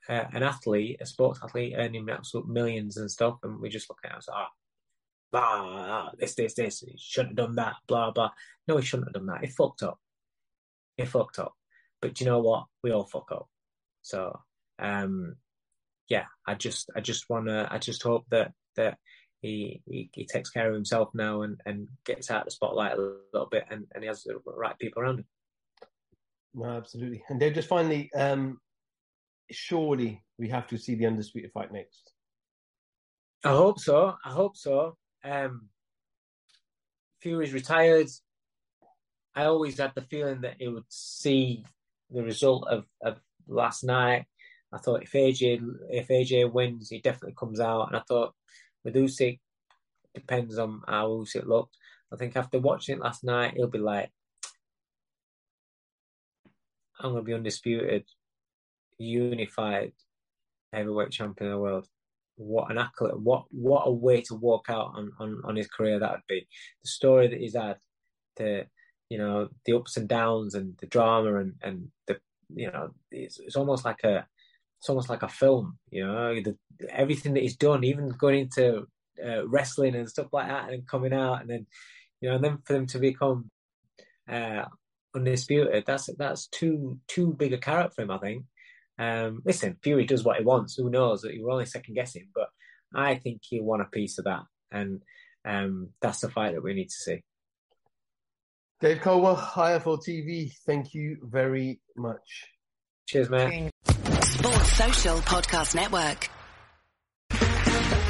uh, 0.08 0.24
an 0.32 0.42
athlete 0.42 0.98
a 1.00 1.06
sports 1.06 1.40
athlete 1.42 1.74
earning 1.76 2.08
absolute 2.10 2.48
millions 2.48 2.96
and 2.96 3.10
stuff 3.10 3.38
and 3.42 3.60
we 3.60 3.68
just 3.68 3.88
look 3.90 3.98
at 4.04 4.12
it 4.12 4.16
as 4.18 4.28
ah 4.32 4.48
blah, 5.32 6.10
this 6.18 6.34
this 6.34 6.54
this 6.54 6.80
he 6.80 6.96
shouldn't 6.98 7.38
have 7.38 7.48
done 7.48 7.56
that 7.56 7.76
blah 7.86 8.10
blah 8.10 8.30
no 8.66 8.76
he 8.76 8.84
shouldn't 8.84 9.08
have 9.08 9.14
done 9.14 9.26
that 9.26 9.44
he 9.44 9.46
fucked 9.50 9.82
up 9.82 9.98
he 10.96 11.04
fucked 11.04 11.38
up 11.38 11.54
but 12.00 12.14
do 12.14 12.24
you 12.24 12.30
know 12.30 12.40
what 12.40 12.64
we 12.82 12.90
all 12.90 13.04
fuck 13.04 13.30
up 13.32 13.48
so 14.02 14.38
um 14.78 15.36
yeah 16.08 16.24
i 16.46 16.54
just 16.54 16.90
i 16.96 17.00
just 17.00 17.28
want 17.30 17.46
to 17.46 17.68
i 17.70 17.78
just 17.78 18.02
hope 18.02 18.24
that 18.30 18.52
that 18.76 18.98
he, 19.42 19.80
he, 19.86 20.10
he 20.12 20.26
takes 20.26 20.50
care 20.50 20.68
of 20.68 20.74
himself 20.74 21.08
now 21.14 21.42
and 21.42 21.60
and 21.64 21.88
gets 22.04 22.30
out 22.30 22.40
of 22.40 22.44
the 22.46 22.50
spotlight 22.50 22.92
a 22.92 23.14
little 23.32 23.48
bit 23.50 23.64
and, 23.70 23.86
and 23.94 24.02
he 24.02 24.08
has 24.08 24.22
the 24.22 24.38
right 24.44 24.78
people 24.78 25.02
around 25.02 25.20
him 25.20 25.26
No, 26.54 26.64
absolutely. 26.64 27.22
And 27.28 27.40
then 27.40 27.54
just 27.54 27.68
finally, 27.68 28.10
um, 28.14 28.58
surely 29.50 30.22
we 30.38 30.48
have 30.48 30.66
to 30.68 30.78
see 30.78 30.94
the 30.94 31.06
undisputed 31.06 31.52
fight 31.52 31.72
next. 31.72 32.12
I 33.44 33.50
hope 33.50 33.78
so. 33.78 34.14
I 34.24 34.30
hope 34.30 34.56
so. 34.56 34.96
Um, 35.24 35.68
Fury's 37.20 37.52
retired. 37.52 38.08
I 39.34 39.44
always 39.44 39.78
had 39.78 39.92
the 39.94 40.02
feeling 40.02 40.40
that 40.42 40.56
he 40.58 40.68
would 40.68 40.84
see 40.88 41.64
the 42.10 42.22
result 42.22 42.66
of, 42.68 42.84
of 43.02 43.20
last 43.46 43.84
night. 43.84 44.26
I 44.72 44.78
thought 44.78 45.02
if 45.02 45.12
AJ 45.12 45.62
if 45.90 46.08
AJ 46.08 46.52
wins, 46.52 46.90
he 46.90 47.00
definitely 47.00 47.34
comes 47.38 47.60
out. 47.60 47.88
And 47.88 47.96
I 47.96 48.02
thought 48.06 48.34
with 48.84 48.94
Usyk, 48.94 49.40
depends 50.14 50.58
on 50.58 50.82
how 50.86 51.08
Usyk 51.08 51.46
looked. 51.46 51.76
I 52.12 52.16
think 52.16 52.36
after 52.36 52.58
watching 52.58 52.96
it 52.96 53.02
last 53.02 53.22
night, 53.24 53.54
he'll 53.56 53.68
be 53.68 53.78
like, 53.78 54.10
I'm 56.98 57.12
going 57.12 57.24
to 57.24 57.26
be 57.26 57.34
undisputed, 57.34 58.04
unified 58.98 59.92
heavyweight 60.72 61.10
champion 61.10 61.50
of 61.50 61.56
the 61.56 61.62
world. 61.62 61.88
What 62.40 62.70
an 62.70 62.78
accolade! 62.78 63.22
What 63.22 63.44
what 63.50 63.82
a 63.86 63.92
way 63.92 64.22
to 64.22 64.34
walk 64.34 64.70
out 64.70 64.92
on, 64.94 65.12
on, 65.18 65.42
on 65.44 65.56
his 65.56 65.68
career 65.68 65.98
that 65.98 66.10
would 66.10 66.26
be. 66.26 66.46
The 66.82 66.88
story 66.88 67.28
that 67.28 67.38
he's 67.38 67.54
had, 67.54 67.76
the 68.36 68.64
you 69.10 69.18
know 69.18 69.48
the 69.66 69.76
ups 69.76 69.98
and 69.98 70.08
downs 70.08 70.54
and 70.54 70.74
the 70.78 70.86
drama 70.86 71.38
and 71.38 71.54
and 71.62 71.88
the 72.06 72.18
you 72.54 72.70
know 72.70 72.94
it's, 73.10 73.38
it's 73.40 73.56
almost 73.56 73.84
like 73.84 74.02
a 74.04 74.26
it's 74.78 74.88
almost 74.88 75.10
like 75.10 75.22
a 75.22 75.28
film. 75.28 75.76
You 75.90 76.06
know 76.06 76.34
the, 76.40 76.56
everything 76.88 77.34
that 77.34 77.42
he's 77.42 77.58
done, 77.58 77.84
even 77.84 78.08
going 78.08 78.38
into 78.38 78.86
uh, 79.22 79.46
wrestling 79.46 79.94
and 79.94 80.08
stuff 80.08 80.28
like 80.32 80.48
that, 80.48 80.70
and 80.70 80.88
coming 80.88 81.12
out, 81.12 81.42
and 81.42 81.50
then 81.50 81.66
you 82.22 82.30
know, 82.30 82.36
and 82.36 82.44
then 82.44 82.58
for 82.64 82.72
them 82.72 82.86
to 82.86 82.98
become 82.98 83.50
uh, 84.30 84.64
undisputed, 85.14 85.84
that's 85.86 86.08
that's 86.16 86.46
too 86.46 86.98
too 87.06 87.34
big 87.34 87.52
a 87.52 87.58
carrot 87.58 87.94
for 87.94 88.00
him, 88.00 88.10
I 88.10 88.18
think. 88.18 88.44
Um, 89.00 89.40
listen, 89.46 89.78
Fury 89.82 90.04
does 90.04 90.22
what 90.22 90.36
he 90.36 90.44
wants. 90.44 90.76
Who 90.76 90.90
knows? 90.90 91.22
That 91.22 91.32
We're 91.40 91.50
only 91.50 91.64
second 91.64 91.94
guessing, 91.94 92.28
but 92.34 92.48
I 92.94 93.14
think 93.14 93.40
he'll 93.42 93.64
want 93.64 93.80
a 93.80 93.86
piece 93.86 94.18
of 94.18 94.26
that, 94.26 94.42
and 94.70 95.00
um, 95.46 95.88
that's 96.02 96.20
the 96.20 96.28
fight 96.28 96.52
that 96.52 96.62
we 96.62 96.74
need 96.74 96.88
to 96.90 96.94
see. 96.94 97.22
Dave 98.80 99.00
Coldwell, 99.00 99.36
IFL 99.36 100.02
TV, 100.06 100.52
thank 100.66 100.92
you 100.94 101.18
very 101.22 101.80
much. 101.96 102.46
Cheers, 103.06 103.30
man. 103.30 103.70
Sports 103.84 104.72
Social 104.72 105.16
Podcast 105.18 105.74
Network. 105.74 106.28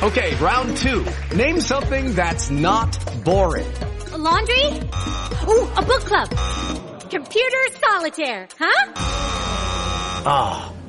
Okay, 0.03 0.35
round 0.37 0.77
two. 0.77 1.05
Name 1.37 1.61
something 1.61 2.15
that's 2.15 2.51
not 2.51 2.99
boring. 3.25 3.71
A 4.13 4.19
laundry? 4.19 4.65
Ooh, 5.49 5.69
a 5.77 5.83
book 5.83 6.03
club. 6.03 6.29
Computer 7.11 7.59
solitaire, 7.81 8.49
huh? 8.59 8.93
Ah, 10.23 10.73